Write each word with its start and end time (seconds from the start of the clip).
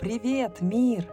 Привет, 0.00 0.60
мир! 0.60 1.08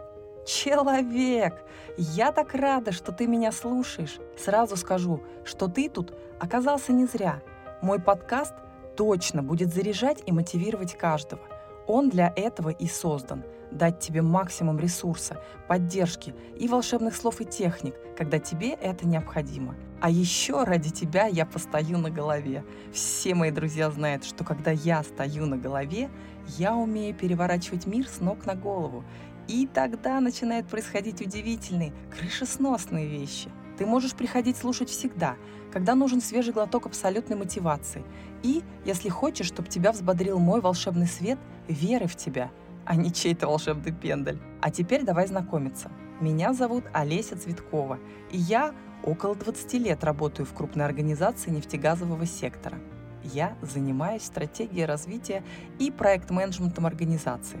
Человек! 0.46 1.54
Я 1.96 2.30
так 2.30 2.54
рада, 2.54 2.92
что 2.92 3.10
ты 3.10 3.26
меня 3.26 3.50
слушаешь. 3.50 4.18
Сразу 4.38 4.76
скажу, 4.76 5.24
что 5.44 5.66
ты 5.66 5.88
тут 5.88 6.14
оказался 6.38 6.92
не 6.92 7.04
зря. 7.04 7.42
Мой 7.82 7.98
подкаст 7.98 8.54
точно 8.96 9.42
будет 9.42 9.74
заряжать 9.74 10.22
и 10.24 10.30
мотивировать 10.30 10.96
каждого. 10.96 11.42
Он 11.86 12.10
для 12.10 12.32
этого 12.36 12.70
и 12.70 12.86
создан– 12.86 13.44
дать 13.70 14.00
тебе 14.00 14.22
максимум 14.22 14.78
ресурса, 14.78 15.40
поддержки 15.68 16.34
и 16.56 16.68
волшебных 16.68 17.14
слов 17.14 17.40
и 17.40 17.44
техник, 17.44 17.94
когда 18.16 18.38
тебе 18.38 18.70
это 18.70 19.06
необходимо. 19.06 19.76
А 20.00 20.10
еще 20.10 20.64
ради 20.64 20.90
тебя 20.90 21.26
я 21.26 21.46
постою 21.46 21.98
на 21.98 22.10
голове. 22.10 22.64
Все 22.92 23.34
мои 23.34 23.50
друзья 23.50 23.90
знают, 23.90 24.24
что 24.24 24.44
когда 24.44 24.70
я 24.70 25.02
стою 25.02 25.46
на 25.46 25.56
голове, 25.56 26.10
я 26.58 26.74
умею 26.74 27.14
переворачивать 27.14 27.86
мир 27.86 28.06
с 28.06 28.20
ног 28.20 28.46
на 28.46 28.54
голову. 28.54 29.04
И 29.48 29.66
тогда 29.72 30.20
начинают 30.20 30.68
происходить 30.68 31.20
удивительные, 31.20 31.92
крышесносные 32.16 33.06
вещи. 33.06 33.50
Ты 33.78 33.86
можешь 33.86 34.14
приходить 34.14 34.56
слушать 34.56 34.88
всегда, 34.88 35.36
когда 35.72 35.94
нужен 35.94 36.20
свежий 36.20 36.52
глоток 36.52 36.86
абсолютной 36.86 37.36
мотивации. 37.36 38.04
И, 38.42 38.62
если 38.84 39.08
хочешь, 39.08 39.46
чтобы 39.46 39.68
тебя 39.68 39.92
взбодрил 39.92 40.38
мой 40.38 40.60
волшебный 40.60 41.06
свет, 41.06 41.38
веры 41.68 42.06
в 42.06 42.16
тебя– 42.16 42.50
а 42.86 42.94
не 42.94 43.12
чей-то 43.12 43.48
волшебный 43.48 43.92
пендаль. 43.92 44.38
А 44.62 44.70
теперь 44.70 45.04
давай 45.04 45.26
знакомиться. 45.26 45.90
Меня 46.20 46.54
зовут 46.54 46.84
Олеся 46.94 47.36
Цветкова, 47.36 47.98
и 48.30 48.38
я 48.38 48.74
около 49.02 49.34
20 49.34 49.74
лет 49.74 50.04
работаю 50.04 50.46
в 50.46 50.54
крупной 50.54 50.86
организации 50.86 51.50
нефтегазового 51.50 52.24
сектора. 52.24 52.78
Я 53.22 53.58
занимаюсь 53.60 54.22
стратегией 54.22 54.86
развития 54.86 55.44
и 55.78 55.90
проект-менеджментом 55.90 56.86
организации. 56.86 57.58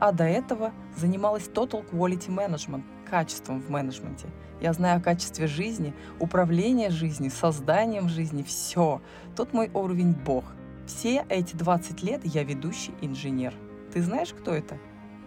А 0.00 0.12
до 0.12 0.24
этого 0.24 0.72
занималась 0.96 1.50
Total 1.52 1.84
Quality 1.90 2.28
Management, 2.28 2.84
качеством 3.08 3.60
в 3.60 3.70
менеджменте. 3.70 4.26
Я 4.60 4.72
знаю 4.72 4.98
о 4.98 5.02
качестве 5.02 5.46
жизни, 5.46 5.94
управлении 6.18 6.88
жизнью, 6.88 7.30
созданием 7.30 8.08
жизни, 8.08 8.42
все. 8.42 9.00
Тут 9.36 9.52
мой 9.52 9.70
уровень 9.72 10.12
бог. 10.12 10.44
Все 10.86 11.24
эти 11.28 11.54
20 11.54 12.02
лет 12.02 12.20
я 12.24 12.44
ведущий 12.44 12.92
инженер– 13.00 13.54
ты 13.92 14.02
знаешь, 14.02 14.34
кто 14.38 14.52
это? 14.52 14.78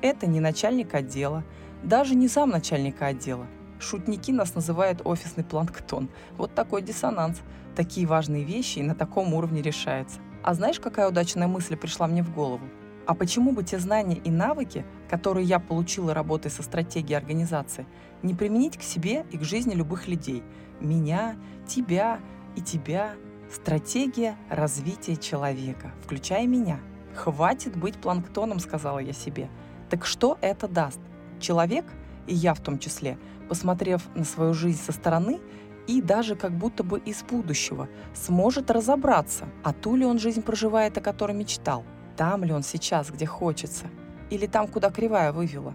Это 0.02 0.28
не 0.28 0.40
начальник 0.40 0.94
отдела, 0.94 1.44
даже 1.84 2.16
не 2.16 2.28
зам 2.28 2.50
начальника 2.52 3.08
отдела. 3.08 3.48
Шутники 3.80 4.32
нас 4.32 4.54
называют 4.54 5.02
офисный 5.04 5.44
планктон. 5.44 6.10
Вот 6.38 6.54
такой 6.54 6.84
диссонанс. 6.84 7.42
Такие 7.76 8.06
важные 8.06 8.44
вещи 8.44 8.80
и 8.80 8.84
на 8.84 8.94
таком 8.94 9.34
уровне 9.34 9.62
решаются. 9.62 10.20
А 10.44 10.54
знаешь, 10.54 10.80
какая 10.80 11.08
удачная 11.08 11.48
мысль 11.48 11.76
пришла 11.76 12.06
мне 12.06 12.22
в 12.22 12.34
голову? 12.34 12.68
А 13.06 13.16
почему 13.16 13.52
бы 13.52 13.64
те 13.64 13.80
знания 13.80 14.18
и 14.18 14.30
навыки, 14.30 14.86
которые 15.10 15.46
я 15.46 15.60
получила 15.60 16.14
работой 16.14 16.52
со 16.52 16.64
стратегией 16.64 17.18
организации, 17.18 17.86
не 18.22 18.34
применить 18.34 18.78
к 18.78 18.84
себе 18.84 19.26
и 19.32 19.38
к 19.38 19.44
жизни 19.44 19.74
любых 19.74 20.08
людей? 20.08 20.44
Меня, 20.80 21.36
тебя 21.68 22.20
и 22.56 22.62
тебя. 22.62 23.14
Стратегия 23.52 24.38
развития 24.50 25.18
человека, 25.18 25.92
включая 26.04 26.48
меня– 26.48 26.80
«Хватит 27.16 27.76
быть 27.76 27.98
планктоном»,— 27.98 28.60
сказала 28.60 29.00
я 29.00 29.14
себе. 29.14 29.50
Так 29.90 30.06
что 30.06 30.38
это 30.42 30.68
даст? 30.68 31.00
Человек, 31.40 31.86
и 32.28 32.34
я 32.34 32.54
в 32.54 32.62
том 32.62 32.80
числе, 32.80 33.18
посмотрев 33.50 34.04
на 34.16 34.24
свою 34.24 34.54
жизнь 34.54 34.82
со 34.82 34.92
стороны 34.92 35.40
и 35.88 36.02
даже 36.02 36.36
как 36.36 36.52
будто 36.52 36.84
бы 36.84 37.00
из 37.00 37.24
будущего, 37.24 37.90
сможет 38.14 38.72
разобраться, 38.72 39.50
а 39.64 39.74
ту 39.74 39.96
ли 39.96 40.06
он 40.06 40.20
жизнь 40.20 40.42
проживает, 40.42 40.98
о 40.98 41.02
которой 41.02 41.36
мечтал, 41.36 41.84
там 42.16 42.44
ли 42.44 42.54
он 42.54 42.64
сейчас, 42.64 43.10
где 43.10 43.26
хочется, 43.26 43.88
или 44.30 44.46
там, 44.46 44.68
куда 44.68 44.90
кривая 44.90 45.32
вывела. 45.32 45.74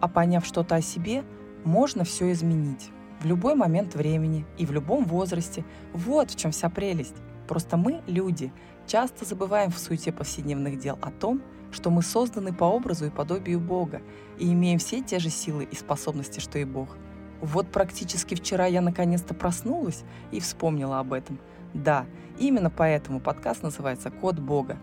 А 0.00 0.08
поняв 0.08 0.44
что-то 0.44 0.76
о 0.76 0.80
себе, 0.82 1.24
можно 1.64 2.04
все 2.04 2.32
изменить. 2.32 2.90
В 3.20 3.26
любой 3.26 3.54
момент 3.54 3.94
времени 3.94 4.44
и 4.58 4.66
в 4.66 4.72
любом 4.72 5.04
возрасте. 5.04 5.64
Вот 5.92 6.30
в 6.30 6.36
чем 6.36 6.50
вся 6.50 6.68
прелесть. 6.68 7.14
Просто 7.46 7.76
мы, 7.76 8.02
люди, 8.06 8.52
часто 8.86 9.24
забываем 9.24 9.70
в 9.70 9.78
суете 9.78 10.12
повседневных 10.12 10.78
дел 10.78 10.98
о 11.02 11.10
том, 11.10 11.40
что 11.70 11.90
мы 11.90 12.02
созданы 12.02 12.52
по 12.52 12.64
образу 12.64 13.06
и 13.06 13.10
подобию 13.10 13.60
Бога 13.60 14.02
и 14.38 14.52
имеем 14.52 14.78
все 14.78 15.00
те 15.00 15.18
же 15.18 15.30
силы 15.30 15.64
и 15.64 15.74
способности, 15.74 16.40
что 16.40 16.58
и 16.58 16.64
Бог. 16.64 16.96
Вот 17.40 17.70
практически 17.72 18.34
вчера 18.34 18.66
я 18.66 18.80
наконец-то 18.80 19.34
проснулась 19.34 20.04
и 20.30 20.40
вспомнила 20.40 21.00
об 21.00 21.12
этом. 21.12 21.38
Да, 21.74 22.06
именно 22.38 22.70
поэтому 22.70 23.20
подкаст 23.20 23.62
называется 23.62 24.10
«Код 24.10 24.38
Бога». 24.38 24.78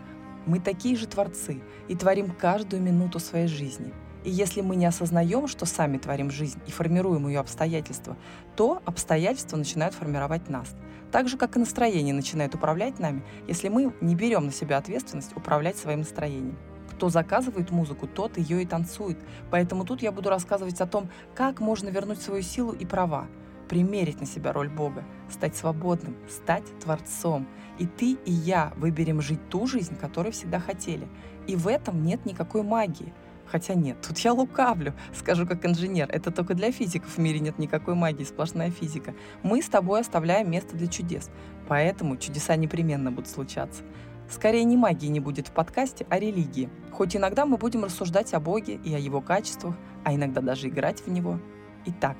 Мы 0.50 0.58
такие 0.58 0.96
же 0.96 1.06
творцы 1.06 1.60
и 1.86 1.94
творим 1.94 2.32
каждую 2.32 2.82
минуту 2.82 3.20
своей 3.20 3.46
жизни– 3.46 3.94
и 4.24 4.30
если 4.30 4.60
мы 4.60 4.76
не 4.76 4.84
осознаем, 4.84 5.46
что 5.46 5.64
сами 5.64 5.96
творим 5.96 6.30
жизнь 6.30 6.60
и 6.66 6.70
формируем 6.70 7.26
ее 7.26 7.40
обстоятельства, 7.40 8.16
то 8.54 8.82
обстоятельства 8.84 9.56
начинают 9.56 9.94
формировать 9.94 10.50
нас. 10.50 10.74
Так 11.10 11.28
же, 11.28 11.38
как 11.38 11.56
и 11.56 11.58
настроение 11.58 12.14
начинает 12.14 12.54
управлять 12.54 12.98
нами, 12.98 13.22
если 13.48 13.68
мы 13.68 13.94
не 14.00 14.14
берем 14.14 14.46
на 14.46 14.52
себя 14.52 14.76
ответственность 14.76 15.34
управлять 15.36 15.78
своим 15.78 16.00
настроением. 16.00 16.58
Кто 16.90 17.08
заказывает 17.08 17.70
музыку, 17.70 18.06
тот 18.06 18.36
ее 18.36 18.62
и 18.62 18.66
танцует. 18.66 19.18
Поэтому 19.50 19.86
тут 19.86 20.02
я 20.02 20.12
буду 20.12 20.28
рассказывать 20.28 20.80
о 20.82 20.86
том, 20.86 21.08
как 21.34 21.60
можно 21.60 21.88
вернуть 21.88 22.20
свою 22.20 22.42
силу 22.42 22.72
и 22.72 22.84
права, 22.84 23.26
примерить 23.70 24.20
на 24.20 24.26
себя 24.26 24.52
роль 24.52 24.68
Бога, 24.68 25.04
стать 25.30 25.56
свободным, 25.56 26.16
стать 26.28 26.64
Творцом. 26.80 27.48
И 27.78 27.86
ты, 27.86 28.18
и 28.26 28.32
я 28.32 28.74
выберем 28.76 29.22
жить 29.22 29.48
ту 29.48 29.66
жизнь, 29.66 29.96
которую 29.96 30.32
всегда 30.32 30.60
хотели. 30.60 31.08
И 31.46 31.56
в 31.56 31.66
этом 31.66 32.02
нет 32.02 32.26
никакой 32.26 32.62
магии– 32.62 33.14
Хотя 33.50 33.74
нет, 33.74 33.96
тут 34.06 34.18
я 34.18 34.32
лукавлю, 34.32 34.94
скажу 35.12 35.46
как 35.46 35.66
инженер. 35.66 36.08
Это 36.10 36.30
только 36.30 36.54
для 36.54 36.70
физиков 36.70 37.16
в 37.16 37.18
мире 37.18 37.40
нет 37.40 37.58
никакой 37.58 37.94
магии, 37.94 38.24
сплошная 38.24 38.70
физика. 38.70 39.14
Мы 39.42 39.60
с 39.60 39.66
тобой 39.66 40.00
оставляем 40.00 40.50
место 40.50 40.76
для 40.76 40.86
чудес, 40.86 41.30
поэтому 41.68 42.16
чудеса 42.16 42.54
непременно 42.56 43.10
будут 43.10 43.28
случаться. 43.28 43.82
Скорее 44.28 44.62
не 44.62 44.76
магии 44.76 45.08
не 45.08 45.18
будет 45.18 45.48
в 45.48 45.52
подкасте, 45.52 46.06
а 46.08 46.20
религии. 46.20 46.70
Хоть 46.92 47.16
иногда 47.16 47.44
мы 47.44 47.56
будем 47.56 47.84
рассуждать 47.84 48.32
о 48.34 48.40
Боге 48.40 48.74
и 48.84 48.94
о 48.94 48.98
его 48.98 49.20
качествах, 49.20 49.74
а 50.04 50.14
иногда 50.14 50.40
даже 50.40 50.68
играть 50.68 51.00
в 51.04 51.08
него. 51.08 51.40
Итак, 51.86 52.16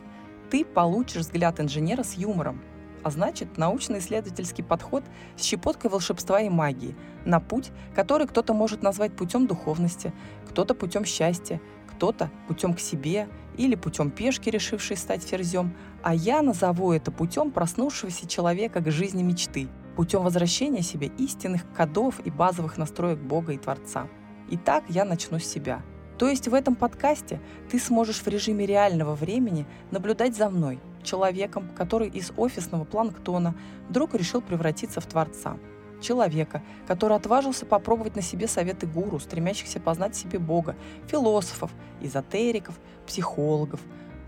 ты 0.50 0.64
получишь 0.64 1.22
взгляд 1.22 1.60
инженера 1.60 2.02
с 2.02 2.14
юмором, 2.14 2.60
а 3.02 3.10
значит 3.10 3.56
научно-исследовательский 3.56 4.64
подход 4.64 5.04
с 5.36 5.44
щепоткой 5.44 5.90
волшебства 5.90 6.40
и 6.40 6.48
магии 6.48 6.96
на 7.24 7.40
путь, 7.40 7.70
который 7.94 8.26
кто-то 8.26 8.52
может 8.52 8.82
назвать 8.82 9.16
путем 9.16 9.46
духовности, 9.46 10.12
кто-то 10.48 10.74
путем 10.74 11.04
счастья, 11.04 11.60
кто-то 11.86 12.30
путем 12.48 12.74
к 12.74 12.80
себе 12.80 13.28
или 13.56 13.74
путем 13.74 14.10
пешки, 14.10 14.48
решившей 14.48 14.96
стать 14.96 15.22
ферзем, 15.22 15.74
а 16.02 16.14
я 16.14 16.42
назову 16.42 16.92
это 16.92 17.10
путем 17.10 17.50
проснувшегося 17.50 18.26
человека 18.26 18.80
к 18.80 18.90
жизни 18.90 19.22
мечты, 19.22 19.68
путем 19.96 20.22
возвращения 20.22 20.82
себе 20.82 21.08
истинных 21.18 21.62
кодов 21.74 22.20
и 22.24 22.30
базовых 22.30 22.78
настроек 22.78 23.18
Бога 23.18 23.52
и 23.52 23.58
Творца. 23.58 24.08
Итак, 24.50 24.84
я 24.88 25.04
начну 25.04 25.38
с 25.38 25.44
себя. 25.44 25.82
То 26.20 26.28
есть 26.28 26.48
в 26.48 26.52
этом 26.52 26.74
подкасте 26.74 27.40
ты 27.70 27.78
сможешь 27.78 28.20
в 28.20 28.28
режиме 28.28 28.66
реального 28.66 29.14
времени 29.14 29.64
наблюдать 29.90 30.36
за 30.36 30.50
мной– 30.50 30.78
человеком, 31.02 31.70
который 31.74 32.08
из 32.08 32.30
офисного 32.36 32.84
планктона 32.84 33.54
вдруг 33.88 34.14
решил 34.14 34.42
превратиться 34.42 35.00
в 35.00 35.06
творца. 35.06 35.56
Человека, 36.02 36.62
который 36.86 37.16
отважился 37.16 37.64
попробовать 37.64 38.16
на 38.16 38.20
себе 38.20 38.48
советы 38.48 38.86
гуру, 38.86 39.18
стремящихся 39.18 39.80
познать 39.80 40.14
себе 40.14 40.38
Бога, 40.38 40.76
философов, 41.06 41.70
эзотериков, 42.02 42.78
психологов. 43.06 43.80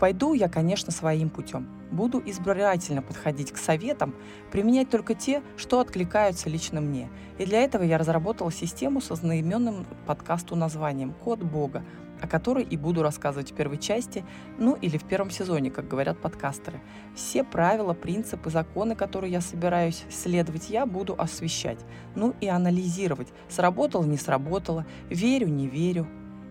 Пойду 0.03 0.33
я, 0.33 0.49
конечно, 0.49 0.91
своим 0.91 1.29
путем. 1.29 1.65
Буду 1.89 2.21
избирательно 2.25 3.01
подходить 3.01 3.53
к 3.53 3.57
советам, 3.57 4.13
применять 4.51 4.89
только 4.89 5.15
те, 5.15 5.41
что 5.55 5.79
откликаются 5.79 6.49
лично 6.49 6.81
мне. 6.81 7.09
И 7.37 7.45
для 7.45 7.61
этого 7.61 7.83
я 7.83 7.97
разработала 7.97 8.51
систему 8.51 8.99
со 8.99 9.15
знаменным 9.15 9.85
подкасту 10.05 10.57
названием 10.57 11.13
«Код 11.13 11.41
Бога», 11.41 11.85
о 12.19 12.27
которой 12.27 12.65
и 12.65 12.75
буду 12.75 13.01
рассказывать 13.01 13.53
в 13.53 13.55
первой 13.55 13.77
части, 13.77 14.25
ну 14.57 14.75
или 14.75 14.97
в 14.97 15.05
первом 15.05 15.31
сезоне, 15.31 15.71
как 15.71 15.87
говорят 15.87 16.19
подкастеры. 16.19 16.81
Все 17.15 17.45
правила, 17.45 17.93
принципы, 17.93 18.49
законы, 18.49 18.95
которые 18.95 19.31
я 19.31 19.39
собираюсь 19.39 20.03
следовать, 20.09 20.69
я 20.69 20.85
буду 20.85 21.15
освещать, 21.17 21.79
ну 22.13 22.35
и 22.41 22.47
анализировать, 22.49 23.29
сработало, 23.47 24.03
не 24.03 24.17
сработало, 24.17 24.85
верю, 25.09 25.47
не 25.47 25.67
верю. 25.67 26.07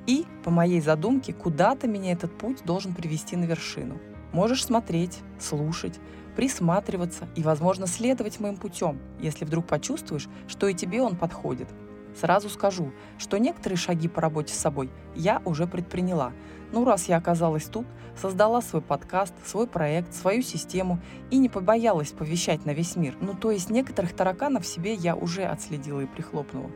И, 0.06 0.26
по 0.44 0.50
моей 0.50 0.80
задумке, 0.80 1.32
куда-то 1.32 1.86
меня 1.86 2.12
этот 2.12 2.36
путь 2.36 2.64
должен 2.64 2.94
привести 2.94 3.36
на 3.36 3.44
вершину. 3.44 3.98
Можешь 4.32 4.64
смотреть, 4.64 5.20
слушать, 5.38 6.00
присматриваться 6.36 7.28
и, 7.36 7.42
возможно, 7.42 7.86
следовать 7.86 8.40
моим 8.40 8.56
путем, 8.56 8.98
если 9.20 9.44
вдруг 9.44 9.66
почувствуешь, 9.66 10.28
что 10.48 10.66
и 10.66 10.74
тебе 10.74 11.02
он 11.02 11.16
подходит– 11.16 11.68
Сразу 12.18 12.48
скажу, 12.48 12.92
что 13.18 13.38
некоторые 13.38 13.76
шаги 13.78 14.08
по 14.08 14.20
работе 14.20 14.52
с 14.52 14.58
собой 14.58 14.90
я 15.14 15.40
уже 15.44 15.66
предприняла. 15.66 16.32
Ну, 16.72 16.84
раз 16.84 17.08
я 17.08 17.16
оказалась 17.16 17.64
тут, 17.64 17.86
создала 18.16 18.60
свой 18.60 18.82
подкаст, 18.82 19.34
свой 19.46 19.66
проект, 19.66 20.14
свою 20.14 20.42
систему 20.42 21.00
и 21.30 21.38
не 21.38 21.48
побоялась 21.48 22.12
повещать 22.12 22.64
на 22.64 22.72
весь 22.72 22.96
мир. 22.96 23.16
Ну, 23.20 23.34
то 23.34 23.50
есть 23.50 23.70
некоторых 23.70 24.14
тараканов 24.14 24.66
себе 24.66 24.94
я 24.94 25.14
уже 25.14 25.44
отследила 25.44 26.00
и 26.00 26.06
прихлопнула. 26.06 26.70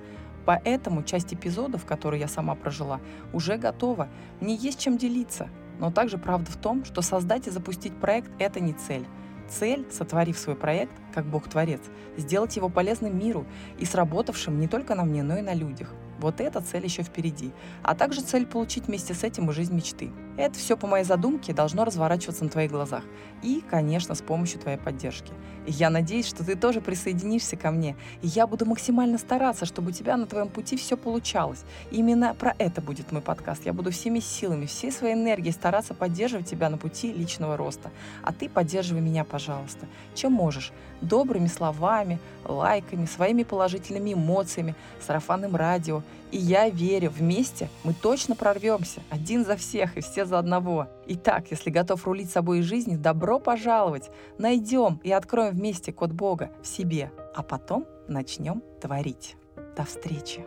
Поэтому 0.47 1.03
часть 1.03 1.35
эпизодов, 1.35 1.85
которые 1.85 2.21
я 2.21 2.29
сама 2.29 2.55
прожила, 2.55 3.01
уже 3.33 3.59
готова. 3.59 4.09
Мне 4.41 4.55
есть 4.55 4.81
чем 4.81 4.97
делиться. 4.97 5.51
Но 5.79 5.91
также 5.91 6.17
правда 6.17 6.51
в 6.51 6.57
том, 6.57 6.85
что 6.85 7.03
создать 7.03 7.49
и 7.49 7.51
запустить 7.51 7.95
проект– 8.01 8.31
это 8.39 8.61
не 8.61 8.73
цель. 8.73 9.05
Цель, 9.49 9.87
сотворив 9.91 10.39
свой 10.39 10.57
проект, 10.57 10.93
как 11.13 11.27
Бог-творец, 11.27 11.81
сделать 12.17 12.57
его 12.57 12.69
полезным 12.69 13.19
миру 13.19 13.45
и 13.79 13.85
сработавшим 13.85 14.59
не 14.59 14.69
только 14.69 14.95
на 14.95 15.05
мне, 15.05 15.23
но 15.23 15.37
и 15.37 15.43
на 15.43 15.53
людях– 15.53 15.93
вот 16.19 16.41
эта 16.41 16.61
цель 16.61 16.85
еще 16.85 17.03
впереди. 17.03 17.53
А 17.83 17.95
также 17.95 18.21
цель 18.21 18.47
получить 18.47 18.87
вместе 18.87 19.15
с 19.15 19.23
этим 19.25 19.51
и 19.51 19.53
жизнь 19.53 19.75
мечты. 19.75 20.11
Это 20.37 20.59
все 20.59 20.77
по 20.77 20.87
моей 20.87 21.05
задумке 21.05 21.55
должно 21.55 21.85
разворачиваться 21.85 22.45
на 22.45 22.51
твоих 22.51 22.71
глазах. 22.71 23.03
И, 23.43 23.63
конечно, 23.69 24.15
с 24.15 24.21
помощью 24.21 24.61
твоей 24.61 24.79
поддержки. 24.79 25.33
Я 25.67 25.91
надеюсь, 25.91 26.27
что 26.27 26.45
ты 26.45 26.55
тоже 26.55 26.81
присоединишься 26.81 27.57
ко 27.57 27.71
мне. 27.71 27.97
И 28.23 28.29
я 28.29 28.47
буду 28.47 28.67
максимально 28.67 29.19
стараться, 29.19 29.65
чтобы 29.67 29.91
у 29.91 29.93
тебя 29.93 30.17
на 30.17 30.27
твоем 30.27 30.49
пути 30.49 30.77
все 30.77 30.97
получалось. 30.97 31.65
Именно 31.91 32.35
про 32.35 32.55
это 32.59 32.81
будет 32.81 33.13
мой 33.13 33.23
подкаст. 33.23 33.65
Я 33.65 33.73
буду 33.73 33.91
всеми 33.91 34.21
силами, 34.21 34.67
всей 34.67 34.93
своей 34.93 35.15
энергией 35.15 35.53
стараться 35.53 35.95
поддерживать 35.95 36.49
тебя 36.49 36.69
на 36.69 36.77
пути 36.77 37.13
личного 37.13 37.57
роста. 37.57 37.91
А 38.23 38.33
ты 38.33 38.49
поддерживай 38.49 39.01
меня, 39.01 39.25
пожалуйста. 39.25 39.87
Чем 40.15 40.33
можешь? 40.33 40.73
Добрыми 41.01 41.47
словами, 41.47 42.19
лайками, 42.45 43.07
своими 43.07 43.43
положительными 43.43 44.15
эмоциями, 44.15 44.75
сарафанным 45.01 45.57
радио, 45.57 46.03
и 46.31 46.39
я 46.39 46.69
верю, 46.69 47.11
вместе 47.11 47.69
мы 47.85 47.95
точно 47.95 48.35
прорвемся. 48.35 49.01
Один 49.11 49.45
за 49.45 49.57
всех 49.57 49.97
и 49.97 50.01
все 50.01 50.27
за 50.27 50.39
одного. 50.39 50.89
Итак, 51.07 51.47
если 51.51 51.71
готов 51.71 52.05
рулить 52.07 52.31
собой 52.31 52.59
и 52.59 52.63
жизнью, 52.63 52.99
добро 52.99 53.39
пожаловать. 53.39 54.11
Найдем 54.39 55.01
и 55.05 55.13
откроем 55.13 55.55
вместе 55.55 55.93
код 55.93 56.13
Бога 56.13 56.51
в 56.63 56.67
себе. 56.67 57.13
А 57.35 57.43
потом 57.43 57.87
начнем 58.09 58.63
творить. 58.81 59.37
До 59.77 59.85
встречи. 59.85 60.45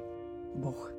Бог. 0.56 0.99